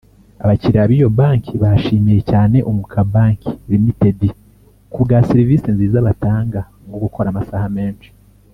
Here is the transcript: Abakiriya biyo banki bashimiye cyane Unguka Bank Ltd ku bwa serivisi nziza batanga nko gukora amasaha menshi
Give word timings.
Abakiriya 0.43 0.89
biyo 0.91 1.07
banki 1.19 1.53
bashimiye 1.63 2.19
cyane 2.31 2.57
Unguka 2.69 2.99
Bank 3.13 3.39
Ltd 3.71 4.21
ku 4.91 4.99
bwa 5.03 5.19
serivisi 5.29 5.67
nziza 5.75 5.97
batanga 6.07 6.59
nko 6.87 6.97
gukora 7.05 7.27
amasaha 7.29 7.67
menshi 7.77 8.09